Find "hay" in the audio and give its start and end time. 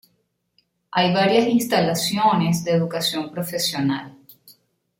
0.89-1.13